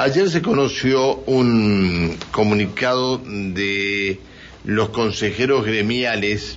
Ayer 0.00 0.30
se 0.30 0.40
conoció 0.40 1.16
un 1.26 2.16
comunicado 2.30 3.18
de 3.18 4.18
los 4.64 4.88
consejeros 4.88 5.66
gremiales 5.66 6.56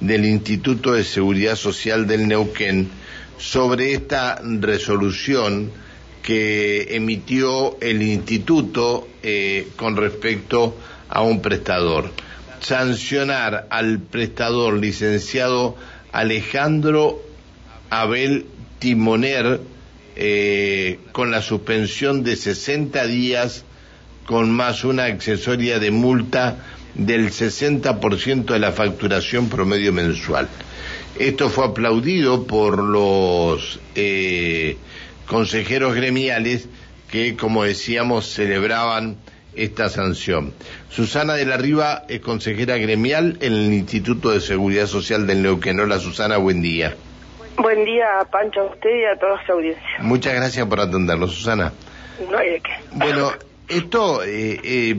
del 0.00 0.24
Instituto 0.24 0.94
de 0.94 1.04
Seguridad 1.04 1.54
Social 1.54 2.08
del 2.08 2.26
Neuquén 2.26 2.88
sobre 3.38 3.92
esta 3.92 4.42
resolución 4.42 5.70
que 6.20 6.96
emitió 6.96 7.78
el 7.80 8.02
instituto 8.02 9.06
eh, 9.22 9.68
con 9.76 9.96
respecto 9.96 10.76
a 11.08 11.22
un 11.22 11.40
prestador. 11.40 12.10
Sancionar 12.58 13.68
al 13.70 14.00
prestador 14.00 14.80
licenciado 14.80 15.76
Alejandro 16.10 17.22
Abel 17.88 18.46
Timoner 18.80 19.60
eh, 20.20 20.98
con 21.12 21.30
la 21.30 21.42
suspensión 21.42 22.24
de 22.24 22.34
60 22.34 23.06
días 23.06 23.64
con 24.26 24.50
más 24.50 24.84
una 24.84 25.04
accesoria 25.04 25.78
de 25.78 25.92
multa 25.92 26.56
del 26.94 27.30
60% 27.30 28.46
de 28.46 28.58
la 28.58 28.72
facturación 28.72 29.48
promedio 29.48 29.92
mensual. 29.92 30.48
Esto 31.20 31.48
fue 31.48 31.66
aplaudido 31.66 32.48
por 32.48 32.82
los 32.82 33.78
eh, 33.94 34.76
consejeros 35.26 35.94
gremiales 35.94 36.68
que, 37.10 37.36
como 37.36 37.62
decíamos, 37.62 38.26
celebraban 38.26 39.18
esta 39.54 39.88
sanción. 39.88 40.52
Susana 40.90 41.34
de 41.34 41.46
la 41.46 41.56
Riva 41.56 42.04
es 42.08 42.20
consejera 42.20 42.76
gremial 42.76 43.38
en 43.40 43.52
el 43.52 43.72
Instituto 43.72 44.30
de 44.30 44.40
Seguridad 44.40 44.88
Social 44.88 45.28
del 45.28 45.42
Neuquén. 45.42 45.78
Hola 45.78 46.00
Susana, 46.00 46.38
buen 46.38 46.60
día. 46.60 46.96
Buen 47.58 47.84
día, 47.84 48.06
Pancho, 48.30 48.60
a 48.60 48.64
usted 48.66 48.90
y 48.90 49.04
a 49.04 49.18
toda 49.18 49.44
su 49.44 49.52
audiencia. 49.52 49.84
Muchas 50.00 50.34
gracias 50.34 50.66
por 50.66 50.80
atenderlo, 50.80 51.26
Susana. 51.26 51.72
No 52.30 52.38
hay 52.38 52.50
de 52.50 52.60
qué. 52.60 52.70
Bueno, 52.92 53.32
esto 53.68 54.22
eh, 54.22 54.60
eh, 54.62 54.96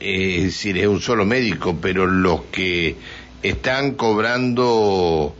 eh, 0.00 0.36
es 0.38 0.44
decir, 0.44 0.78
es 0.78 0.86
un 0.86 1.00
solo 1.00 1.24
médico, 1.24 1.78
pero 1.80 2.06
los 2.06 2.42
que 2.46 2.96
están 3.42 3.92
cobrando 3.92 5.34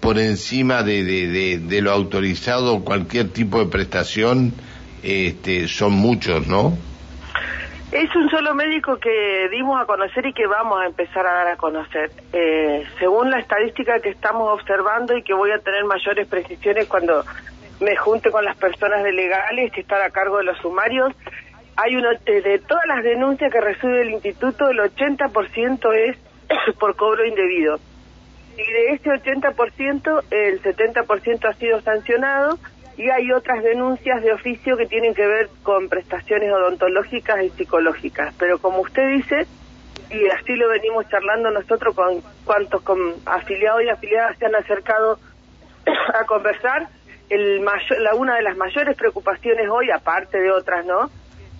por 0.00 0.18
encima 0.18 0.82
de, 0.82 1.04
de, 1.04 1.58
de, 1.58 1.80
lo 1.80 1.92
autorizado 1.92 2.80
cualquier 2.84 3.28
tipo 3.28 3.58
de 3.58 3.66
prestación 3.66 4.52
este, 5.02 5.68
son 5.68 5.92
muchos, 5.92 6.46
¿no? 6.46 6.76
Es 7.92 8.16
un 8.16 8.30
solo 8.30 8.54
médico 8.54 8.96
que 8.96 9.50
dimos 9.50 9.78
a 9.78 9.84
conocer 9.84 10.24
y 10.24 10.32
que 10.32 10.46
vamos 10.46 10.80
a 10.80 10.86
empezar 10.86 11.26
a 11.26 11.34
dar 11.34 11.48
a 11.48 11.56
conocer. 11.56 12.10
Eh, 12.32 12.86
según 12.98 13.30
la 13.30 13.38
estadística 13.38 14.00
que 14.00 14.08
estamos 14.08 14.48
observando 14.50 15.14
y 15.14 15.22
que 15.22 15.34
voy 15.34 15.50
a 15.50 15.58
tener 15.58 15.84
mayores 15.84 16.26
precisiones 16.26 16.88
cuando 16.88 17.22
me 17.80 17.94
junte 17.96 18.30
con 18.30 18.46
las 18.46 18.56
personas 18.56 19.04
de 19.04 19.12
legales 19.12 19.70
que 19.72 19.82
están 19.82 20.00
a 20.00 20.08
cargo 20.08 20.38
de 20.38 20.44
los 20.44 20.56
sumarios, 20.58 21.12
hay 21.76 21.94
una 21.96 22.12
de 22.24 22.62
todas 22.66 22.86
las 22.86 23.04
denuncias 23.04 23.52
que 23.52 23.60
recibe 23.60 24.00
el 24.00 24.10
instituto, 24.12 24.70
el 24.70 24.78
80% 24.78 25.94
es 25.94 26.16
por 26.80 26.96
cobro 26.96 27.26
indebido. 27.26 27.78
Y 28.56 28.72
de 28.72 28.92
ese 28.94 29.10
80%, 29.10 30.24
el 30.30 30.62
70% 30.62 31.44
ha 31.46 31.52
sido 31.54 31.82
sancionado 31.82 32.58
y 32.96 33.08
hay 33.08 33.32
otras 33.32 33.62
denuncias 33.62 34.22
de 34.22 34.32
oficio 34.32 34.76
que 34.76 34.86
tienen 34.86 35.14
que 35.14 35.26
ver 35.26 35.48
con 35.62 35.88
prestaciones 35.88 36.52
odontológicas 36.52 37.42
y 37.42 37.50
psicológicas. 37.50 38.34
Pero 38.38 38.58
como 38.58 38.80
usted 38.80 39.08
dice, 39.08 39.46
y 40.10 40.28
así 40.28 40.54
lo 40.54 40.68
venimos 40.68 41.08
charlando 41.08 41.50
nosotros 41.50 41.94
con 41.94 42.20
cuantos 42.44 42.82
con 42.82 42.98
afiliados 43.24 43.82
y 43.82 43.88
afiliadas 43.88 44.36
se 44.38 44.46
han 44.46 44.54
acercado 44.54 45.18
a 46.14 46.24
conversar, 46.26 46.88
el 47.30 47.64
la, 47.64 48.14
una 48.14 48.36
de 48.36 48.42
las 48.42 48.56
mayores 48.56 48.96
preocupaciones 48.96 49.68
hoy, 49.70 49.90
aparte 49.90 50.38
de 50.38 50.50
otras, 50.50 50.84
¿no? 50.84 51.10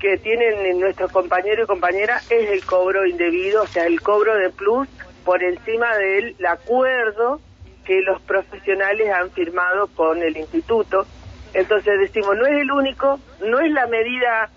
que 0.03 0.19
tienen 0.19 0.81
nuestros 0.81 1.13
compañeros 1.13 1.65
y 1.65 1.67
compañeras 1.69 2.29
es 2.29 2.51
el 2.51 2.65
cobro 2.65 3.07
indebido, 3.07 3.63
o 3.63 3.67
sea, 3.69 3.87
el 3.87 4.01
cobro 4.01 4.35
de 4.35 4.51
plus 4.51 4.89
por 5.25 5.45
encima 5.45 5.97
del 5.97 6.35
acuerdo 6.45 7.41
que 7.85 8.01
los 8.01 8.21
profesionales 8.23 9.09
han 9.11 9.31
firmado 9.31 9.87
con 9.89 10.21
el 10.23 10.37
instituto. 10.37 11.07
Entonces 11.55 11.99
decimos, 12.01 12.37
no 12.37 12.47
es 12.47 12.61
el 12.61 12.71
único, 12.71 13.21
no 13.47 13.61
es 13.61 13.71
la 13.73 13.87
medida 13.87 14.49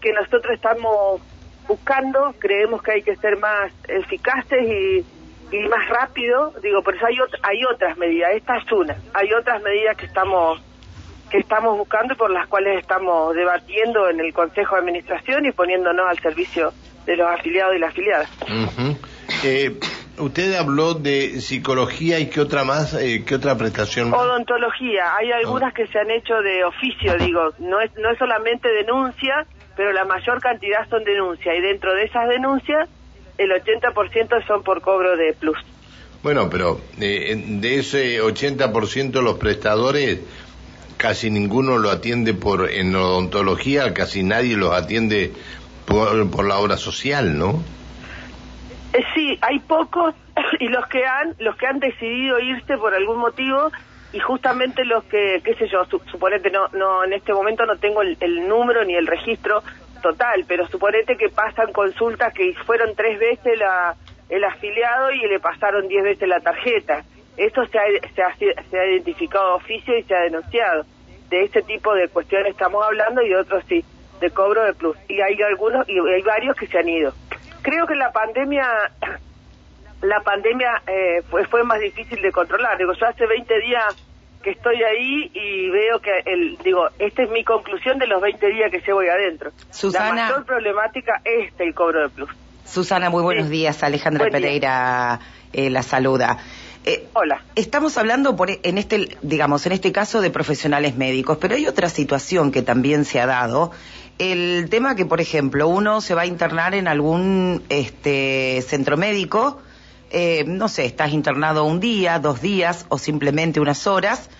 que 0.00 0.12
nosotros 0.12 0.54
estamos 0.54 1.20
buscando, 1.66 2.34
creemos 2.38 2.82
que 2.82 2.92
hay 2.92 3.02
que 3.02 3.16
ser 3.16 3.38
más 3.38 3.72
eficaces 3.88 5.04
y, 5.52 5.58
más 5.68 5.88
rápido, 5.88 6.52
digo, 6.62 6.82
por 6.82 6.94
eso 6.94 7.06
hay, 7.06 7.16
hay 7.42 7.64
otras 7.64 7.98
medidas, 7.98 8.30
esta 8.34 8.56
es 8.56 8.72
una, 8.72 8.96
hay 9.14 9.32
otras 9.32 9.60
medidas 9.62 9.96
que 9.96 10.06
estamos 10.06 10.60
que 11.30 11.38
estamos 11.38 11.78
buscando 11.78 12.14
y 12.14 12.16
por 12.16 12.30
las 12.30 12.48
cuales 12.48 12.80
estamos 12.80 13.34
debatiendo 13.36 14.10
en 14.10 14.18
el 14.18 14.32
Consejo 14.32 14.74
de 14.74 14.80
Administración 14.80 15.46
y 15.46 15.52
poniéndonos 15.52 16.06
al 16.08 16.18
servicio 16.18 16.72
de 17.06 17.16
los 17.16 17.28
afiliados 17.28 17.76
y 17.76 17.78
las 17.78 17.90
afiliadas. 17.90 18.28
Usted 20.20 20.54
habló 20.54 20.94
de 20.94 21.40
psicología 21.40 22.18
y 22.18 22.26
qué 22.26 22.40
otra 22.40 22.64
más, 22.64 22.94
eh, 22.94 23.24
qué 23.26 23.34
otra 23.34 23.56
prestación. 23.56 24.12
Odontología. 24.12 25.16
Hay 25.16 25.32
algunas 25.32 25.74
que 25.74 25.86
se 25.86 25.98
han 25.98 26.10
hecho 26.10 26.34
de 26.42 26.64
oficio, 26.64 27.16
digo, 27.18 27.52
no 27.58 27.80
es 27.80 27.90
no 27.96 28.10
es 28.10 28.18
solamente 28.18 28.68
denuncia, 28.68 29.46
pero 29.76 29.92
la 29.92 30.04
mayor 30.04 30.40
cantidad 30.40 30.88
son 30.88 31.04
denuncias 31.04 31.54
y 31.56 31.60
dentro 31.60 31.94
de 31.94 32.04
esas 32.04 32.28
denuncias 32.28 32.88
el 33.38 33.50
80% 33.50 34.46
son 34.46 34.62
por 34.62 34.80
cobro 34.82 35.16
de 35.16 35.32
plus. 35.32 35.58
Bueno, 36.22 36.50
pero 36.50 36.80
eh, 37.00 37.34
de 37.34 37.78
ese 37.78 38.20
80% 38.20 39.22
los 39.22 39.38
prestadores 39.38 40.20
casi 40.98 41.30
ninguno 41.30 41.78
lo 41.78 41.90
atiende 41.90 42.34
por 42.34 42.70
en 42.70 42.94
odontología, 42.94 43.94
casi 43.94 44.22
nadie 44.22 44.56
los 44.56 44.74
atiende 44.74 45.32
por, 45.86 46.30
por 46.30 46.46
la 46.46 46.58
obra 46.58 46.76
social, 46.76 47.38
¿no? 47.38 47.62
Eh, 48.92 49.04
sí, 49.14 49.38
hay 49.40 49.58
pocos 49.60 50.14
y 50.60 50.68
los 50.68 50.86
que 50.88 51.04
han 51.06 51.34
los 51.38 51.56
que 51.56 51.66
han 51.66 51.78
decidido 51.78 52.38
irse 52.40 52.76
por 52.76 52.94
algún 52.94 53.18
motivo 53.18 53.70
y 54.12 54.18
justamente 54.18 54.84
los 54.84 55.04
que 55.04 55.40
qué 55.44 55.54
sé 55.54 55.68
yo, 55.68 55.84
suponete 56.10 56.50
no 56.50 56.66
no 56.72 57.04
en 57.04 57.12
este 57.12 57.32
momento 57.32 57.64
no 57.66 57.76
tengo 57.76 58.02
el, 58.02 58.16
el, 58.20 58.48
número 58.48 58.84
ni 58.84 58.94
el 58.94 59.06
registro 59.06 59.62
total, 60.02 60.44
pero 60.48 60.66
suponete 60.66 61.16
que 61.16 61.28
pasan 61.28 61.72
consultas 61.72 62.32
que 62.34 62.54
fueron 62.66 62.96
tres 62.96 63.18
veces 63.20 63.58
la 63.58 63.94
el 64.28 64.44
afiliado 64.44 65.10
y 65.12 65.28
le 65.28 65.40
pasaron 65.40 65.88
diez 65.88 66.02
veces 66.02 66.28
la 66.28 66.40
tarjeta. 66.40 67.04
Eso 67.36 67.64
se 67.66 67.78
ha, 67.78 67.82
se 68.14 68.22
ha, 68.22 68.36
se 68.36 68.78
ha 68.78 68.86
identificado 68.86 69.56
oficio 69.56 69.96
y 69.96 70.02
se 70.04 70.14
ha 70.14 70.20
denunciado. 70.20 70.84
De 71.28 71.42
ese 71.42 71.62
tipo 71.62 71.94
de 71.94 72.08
cuestiones 72.08 72.52
estamos 72.52 72.84
hablando 72.84 73.22
y 73.22 73.34
otros 73.34 73.64
sí, 73.68 73.84
de 74.20 74.30
cobro 74.30 74.64
de 74.64 74.74
plus. 74.74 74.96
Y 75.08 75.20
hay 75.20 75.40
algunos 75.42 75.88
y 75.88 75.98
hay 75.98 76.22
varios 76.22 76.56
que 76.56 76.66
se 76.66 76.78
han 76.78 76.88
ido. 76.88 77.12
Creo 77.62 77.86
que 77.86 77.94
la 77.94 78.12
pandemia 78.12 78.66
la 80.02 80.20
pandemia 80.20 80.82
eh, 80.86 81.22
fue, 81.28 81.46
fue 81.46 81.62
más 81.64 81.80
difícil 81.80 82.22
de 82.22 82.32
controlar. 82.32 82.78
Digo, 82.78 82.92
yo 82.94 83.06
hace 83.06 83.26
20 83.26 83.60
días 83.60 83.96
que 84.42 84.50
estoy 84.50 84.82
ahí 84.82 85.30
y 85.34 85.70
veo 85.70 86.00
que, 86.00 86.10
el, 86.24 86.56
digo, 86.64 86.88
esta 86.98 87.22
es 87.22 87.30
mi 87.30 87.44
conclusión 87.44 87.98
de 87.98 88.06
los 88.06 88.22
20 88.22 88.46
días 88.48 88.70
que 88.70 88.80
llevo 88.80 89.00
ahí 89.00 89.08
adentro. 89.08 89.50
Susana, 89.70 90.14
la 90.14 90.28
mayor 90.28 90.46
problemática 90.46 91.20
es 91.24 91.52
el 91.58 91.74
cobro 91.74 92.02
de 92.02 92.08
plus. 92.08 92.30
Susana, 92.64 93.10
muy 93.10 93.22
buenos 93.22 93.46
sí. 93.46 93.52
días. 93.52 93.82
Alejandra 93.82 94.24
Buen 94.24 94.32
Pereira 94.32 95.20
eh, 95.52 95.68
la 95.68 95.82
saluda. 95.82 96.38
Eh, 96.84 97.06
Hola. 97.12 97.42
Estamos 97.56 97.98
hablando 97.98 98.36
por, 98.36 98.50
en 98.50 98.78
este, 98.78 99.16
digamos, 99.20 99.66
en 99.66 99.72
este 99.72 99.92
caso 99.92 100.20
de 100.20 100.30
profesionales 100.30 100.96
médicos, 100.96 101.36
pero 101.38 101.54
hay 101.54 101.66
otra 101.66 101.90
situación 101.90 102.50
que 102.52 102.62
también 102.62 103.04
se 103.04 103.20
ha 103.20 103.26
dado. 103.26 103.70
El 104.18 104.68
tema 104.70 104.94
que, 104.96 105.04
por 105.04 105.20
ejemplo, 105.20 105.68
uno 105.68 106.00
se 106.00 106.14
va 106.14 106.22
a 106.22 106.26
internar 106.26 106.74
en 106.74 106.88
algún 106.88 107.62
este, 107.68 108.64
centro 108.66 108.96
médico, 108.96 109.60
eh, 110.10 110.44
no 110.46 110.68
sé, 110.68 110.86
estás 110.86 111.12
internado 111.12 111.64
un 111.64 111.80
día, 111.80 112.18
dos 112.18 112.40
días 112.40 112.86
o 112.88 112.98
simplemente 112.98 113.60
unas 113.60 113.86
horas, 113.86 114.30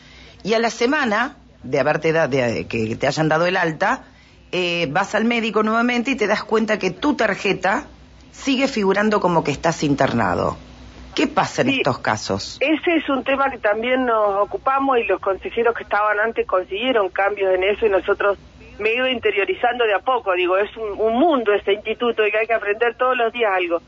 y 0.42 0.54
a 0.54 0.58
la 0.58 0.70
semana 0.70 1.36
de 1.62 1.78
haberte 1.78 2.12
dado, 2.12 2.28
de, 2.28 2.66
que 2.66 2.96
te 2.96 3.06
hayan 3.06 3.28
dado 3.28 3.46
el 3.46 3.56
alta, 3.56 4.04
eh, 4.52 4.88
vas 4.90 5.14
al 5.14 5.26
médico 5.26 5.62
nuevamente 5.62 6.12
y 6.12 6.16
te 6.16 6.26
das 6.26 6.42
cuenta 6.42 6.78
que 6.78 6.90
tu 6.90 7.14
tarjeta 7.14 7.84
sigue 8.32 8.66
figurando 8.66 9.20
como 9.20 9.44
que 9.44 9.52
estás 9.52 9.82
internado. 9.82 10.56
¿Qué 11.14 11.26
pasa 11.26 11.62
en 11.62 11.68
Sí. 11.68 11.76
estos 11.78 11.98
casos? 11.98 12.58
Ese 12.60 12.96
es 12.96 13.08
un 13.08 13.24
tema 13.24 13.50
que 13.50 13.58
también 13.58 14.06
nos 14.06 14.36
ocupamos 14.36 14.98
y 14.98 15.04
los 15.04 15.20
consejeros 15.20 15.74
que 15.74 15.82
estaban 15.82 16.18
antes 16.20 16.46
consiguieron 16.46 17.08
cambios 17.10 17.54
en 17.54 17.64
eso 17.64 17.86
y 17.86 17.90
nosotros 17.90 18.38
me 18.78 18.90
he 18.90 18.94
ido 18.96 19.08
interiorizando 19.08 19.84
de 19.84 19.94
a 19.94 19.98
poco. 19.98 20.32
Digo, 20.34 20.56
es 20.56 20.74
un, 20.76 20.98
un 21.00 21.18
mundo 21.18 21.52
este 21.52 21.74
instituto 21.74 22.26
y 22.26 22.30
que 22.30 22.38
hay 22.38 22.46
que 22.46 22.54
aprender 22.54 22.94
todos 22.96 23.16
los 23.16 23.32
días 23.32 23.52
algo. 23.54 23.80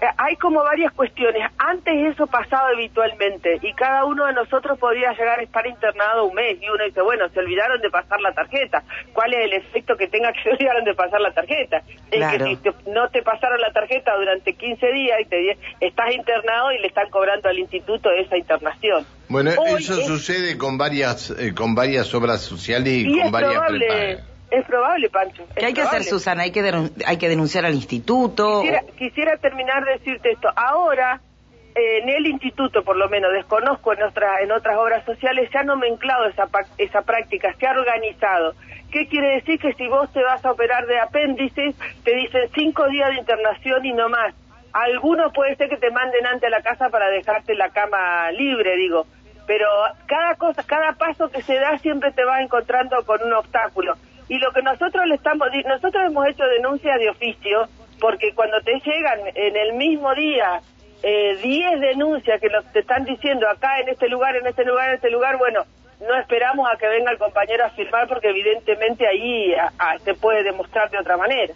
Eh, 0.00 0.06
Hay 0.16 0.36
como 0.36 0.62
varias 0.62 0.92
cuestiones. 0.92 1.42
Antes 1.58 1.94
eso 2.12 2.26
pasaba 2.26 2.68
habitualmente 2.68 3.58
y 3.62 3.72
cada 3.74 4.04
uno 4.04 4.26
de 4.26 4.32
nosotros 4.32 4.78
podía 4.78 5.12
llegar 5.12 5.40
a 5.40 5.42
estar 5.42 5.66
internado 5.66 6.24
un 6.26 6.34
mes 6.34 6.56
y 6.60 6.68
uno 6.68 6.84
dice, 6.84 7.00
bueno, 7.02 7.28
se 7.30 7.40
olvidaron 7.40 7.80
de 7.80 7.90
pasar 7.90 8.20
la 8.20 8.32
tarjeta. 8.32 8.82
¿Cuál 9.12 9.34
es 9.34 9.44
el 9.44 9.52
efecto 9.54 9.96
que 9.96 10.06
tenga 10.08 10.32
que 10.32 10.42
se 10.42 10.50
olvidaron 10.50 10.84
de 10.84 10.94
pasar 10.94 11.20
la 11.20 11.32
tarjeta? 11.32 11.82
Es 12.10 12.18
Claro. 12.18 12.38
que 12.44 12.44
si 12.50 12.56
te- 12.62 12.90
no 12.90 13.08
te 13.10 13.22
pasaron 13.22 13.60
la 13.60 13.72
tarjeta 13.72 14.14
durante 14.16 14.54
15 14.54 14.86
días 14.92 15.18
y 15.20 15.24
te 15.26 15.58
estás 15.80 16.14
internado 16.14 16.72
y 16.72 16.78
le 16.78 16.86
están 16.86 17.10
cobrando 17.10 17.48
al 17.48 17.58
instituto 17.58 18.10
esa 18.12 18.36
internación. 18.36 19.04
Bueno, 19.28 19.50
Hoy 19.58 19.80
eso 19.82 19.98
es- 20.00 20.06
sucede 20.06 20.56
con 20.56 20.78
varias 20.78 21.30
eh, 21.30 21.54
con 21.54 21.74
varias 21.74 22.14
obras 22.14 22.40
sociales 22.42 22.92
y, 22.92 23.08
Y 23.08 23.16
con 23.18 23.26
es 23.26 23.30
varias. 23.32 24.28
Es 24.50 24.64
probable, 24.64 25.10
Pancho. 25.10 25.44
¿Qué 25.54 25.66
hay 25.66 25.74
que 25.74 25.82
hacer, 25.82 26.04
Susana? 26.04 26.42
¿Hay 26.44 26.52
que, 26.52 26.62
hay 27.06 27.16
que 27.18 27.28
denunciar 27.28 27.66
al 27.66 27.74
instituto? 27.74 28.60
Quisiera, 28.62 28.82
quisiera 28.96 29.36
terminar 29.36 29.84
de 29.84 29.92
decirte 29.98 30.30
esto. 30.30 30.48
Ahora, 30.56 31.20
en 31.74 32.08
el 32.08 32.26
instituto, 32.26 32.82
por 32.82 32.96
lo 32.96 33.08
menos, 33.08 33.32
desconozco 33.32 33.92
en, 33.92 34.02
otras 34.02 34.40
en 34.40 34.50
otras 34.50 34.76
obras 34.78 35.04
sociales, 35.04 35.48
se 35.52 35.58
ha 35.58 35.62
nomenclado 35.62 36.26
esa, 36.26 36.48
esa 36.78 37.02
práctica, 37.02 37.54
se 37.58 37.66
ha 37.66 37.72
organizado. 37.72 38.54
¿Qué 38.90 39.06
quiere 39.06 39.34
decir? 39.34 39.60
Que 39.60 39.74
si 39.74 39.86
vos 39.86 40.10
te 40.12 40.22
vas 40.22 40.44
a 40.44 40.52
operar 40.52 40.86
de 40.86 40.98
apéndices, 40.98 41.76
te 42.02 42.14
dicen 42.14 42.48
cinco 42.54 42.88
días 42.88 43.10
de 43.10 43.18
internación 43.18 43.84
y 43.84 43.92
no 43.92 44.08
más. 44.08 44.34
Algunos 44.72 45.32
puede 45.32 45.56
ser 45.56 45.68
que 45.68 45.76
te 45.76 45.90
manden 45.90 46.26
ante 46.26 46.48
la 46.50 46.62
casa 46.62 46.88
para 46.88 47.08
dejarte 47.10 47.54
la 47.54 47.70
cama 47.70 48.30
libre, 48.32 48.76
digo. 48.76 49.06
Pero 49.46 49.66
cada 50.06 50.34
cosa, 50.34 50.62
cada 50.66 50.92
paso 50.92 51.30
que 51.30 51.42
se 51.42 51.54
da 51.54 51.78
siempre 51.78 52.12
te 52.12 52.24
vas 52.24 52.40
encontrando 52.40 52.96
con 53.04 53.22
un 53.22 53.32
obstáculo. 53.32 53.94
Y 54.28 54.38
lo 54.38 54.52
que 54.52 54.62
nosotros 54.62 55.06
le 55.06 55.14
estamos, 55.14 55.48
nosotros 55.66 56.04
hemos 56.06 56.26
hecho 56.28 56.44
denuncias 56.44 56.98
de 56.98 57.10
oficio, 57.10 57.68
porque 58.00 58.34
cuando 58.34 58.60
te 58.60 58.78
llegan 58.80 59.20
en 59.34 59.56
el 59.56 59.72
mismo 59.74 60.14
día 60.14 60.60
10 61.02 61.02
eh, 61.02 61.78
denuncias 61.78 62.40
que 62.40 62.48
nos 62.48 62.64
te 62.72 62.80
están 62.80 63.04
diciendo 63.04 63.48
acá, 63.48 63.80
en 63.80 63.88
este 63.88 64.08
lugar, 64.08 64.36
en 64.36 64.46
este 64.46 64.64
lugar, 64.64 64.88
en 64.90 64.94
este 64.96 65.10
lugar, 65.10 65.38
bueno, 65.38 65.64
no 66.00 66.14
esperamos 66.16 66.68
a 66.70 66.76
que 66.76 66.88
venga 66.88 67.10
el 67.10 67.18
compañero 67.18 67.64
a 67.64 67.70
firmar 67.70 68.06
porque 68.08 68.28
evidentemente 68.28 69.06
ahí 69.06 69.54
se 70.04 70.14
puede 70.14 70.42
demostrar 70.42 70.90
de 70.90 70.98
otra 70.98 71.16
manera. 71.16 71.54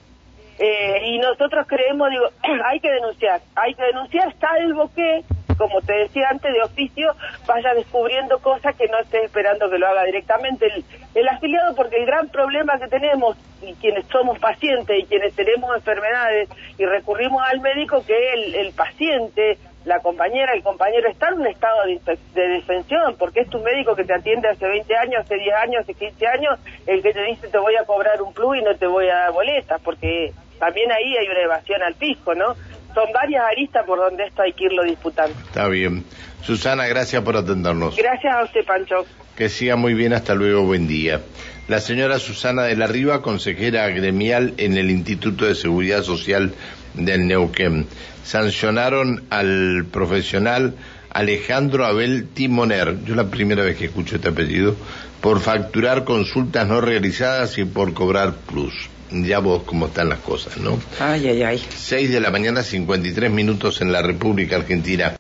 Eh, 0.59 1.03
y 1.07 1.19
nosotros 1.19 1.67
creemos, 1.67 2.11
digo, 2.11 2.29
hay 2.65 2.81
que 2.81 2.91
denunciar, 2.91 3.41
hay 3.55 3.75
que 3.75 3.83
denunciar 3.83 4.35
salvo 4.39 4.91
que, 4.95 5.23
como 5.63 5.81
te 5.81 5.93
decía 5.93 6.27
antes, 6.29 6.53
de 6.53 6.61
oficio 6.61 7.15
vaya 7.47 7.73
descubriendo 7.75 8.41
cosas 8.41 8.75
que 8.75 8.89
no 8.89 8.99
esté 8.99 9.25
esperando 9.25 9.71
que 9.71 9.79
lo 9.79 9.87
haga 9.87 10.03
directamente 10.03 10.67
el, 10.67 10.85
el 11.15 11.29
afiliado, 11.29 11.77
porque 11.77 11.97
el 11.97 12.07
gran 12.07 12.29
problema 12.31 12.79
que 12.81 12.89
tenemos, 12.89 13.37
y 13.63 13.75
quienes 13.75 14.05
somos 14.07 14.41
pacientes 14.41 14.99
y 14.99 15.07
quienes 15.07 15.33
tenemos 15.37 15.73
enfermedades 15.77 16.49
y 16.79 16.85
recurrimos 16.85 17.41
al 17.47 17.61
médico, 17.61 18.05
que 18.05 18.33
el, 18.33 18.55
el 18.57 18.73
paciente 18.73 19.57
la 19.85 20.01
compañera, 20.01 20.53
el 20.53 20.63
compañero 20.63 21.09
está 21.09 21.29
en 21.29 21.41
un 21.41 21.47
estado 21.47 21.87
de, 21.87 22.19
de, 22.35 22.49
defensión, 22.49 23.17
porque 23.19 23.41
es 23.41 23.51
tu 23.51 23.59
médico 23.61 23.97
que 23.97 24.05
te 24.05 24.15
atiende 24.15 24.49
hace 24.49 24.67
20 24.67 24.97
años, 24.97 25.23
hace 25.25 25.37
10 25.37 25.55
años, 25.57 25.83
hace 25.83 25.95
15 25.95 26.27
años, 26.27 26.61
el 26.87 27.03
que 27.03 27.13
te 27.13 27.23
dice 27.25 27.49
te 27.49 27.59
voy 27.59 27.75
a 27.77 27.85
cobrar 27.85 28.21
un 28.23 28.33
plus 28.33 28.59
y 28.59 28.63
no 28.63 28.77
te 28.77 28.87
voy 28.87 29.09
a 29.09 29.15
dar 29.15 29.33
boletas, 29.33 29.81
porque 29.83 30.33
también 30.59 30.93
ahí 30.93 31.17
hay 31.17 31.29
una 31.29 31.41
evasión 31.41 31.83
al 31.83 31.95
fisco, 31.95 32.35
¿no? 32.37 32.55
Son 32.95 33.05
varias 33.13 33.43
aristas 33.51 33.85
por 33.87 33.99
donde 33.99 34.25
esto 34.25 34.43
hay 34.43 34.53
que 34.53 34.65
irlo 34.65 34.83
disputando. 34.85 35.35
Está 35.47 35.69
bien. 35.69 36.05
Susana, 36.43 36.87
gracias 36.87 37.23
por 37.23 37.37
atendernos. 37.37 37.97
Gracias 37.97 38.35
a 38.35 38.45
usted, 38.45 38.65
Pancho. 38.65 39.07
Que 39.37 39.49
siga 39.49 39.77
muy 39.77 39.95
bien, 39.95 40.13
hasta 40.13 40.35
luego, 40.35 40.65
buen 40.65 40.87
día. 40.87 41.21
La 41.69 41.81
señora 41.81 42.19
Susana 42.19 42.65
de 42.65 42.77
la 42.77 42.87
Riva, 42.87 43.23
consejera 43.23 43.89
gremial 43.89 44.55
en 44.59 44.77
el 44.77 44.91
Instituto 44.91 45.47
de 45.47 45.55
Seguridad 45.55 46.03
Social 46.03 46.53
del 46.95 47.27
Neuquén. 47.27 47.87
Sancionaron 48.25 49.25
al 49.31 49.87
profesional 49.91 50.75
Alejandro 51.11 51.87
Abel 51.87 52.29
Timoner, 52.29 53.05
yo 53.05 53.15
la 53.15 53.31
primera 53.31 53.63
vez 53.63 53.77
que 53.77 53.87
escucho 53.87 54.17
este 54.17 54.29
apellido, 54.29 54.77
por 55.21 55.41
facturar 55.41 56.05
consultas 56.05 56.67
no 56.67 56.81
realizadas 56.81 57.57
y 57.59 57.65
por 57.65 57.95
cobrar 57.95 58.35
plus. 58.35 58.89
Ya 59.13 59.41
vos 59.41 59.63
cómo 59.65 59.87
están 59.87 60.09
las 60.09 60.21
cosas, 60.21 60.57
¿no? 60.57 60.79
Ay, 60.99 61.29
ay, 61.29 61.43
ay. 61.43 61.63
Seis 61.77 62.11
de 62.11 62.21
la 62.21 62.31
mañana, 62.31 62.63
53 62.63 63.31
minutos 63.31 63.81
en 63.81 63.93
la 63.93 64.03
República 64.03 64.57
Argentina. 64.57 65.11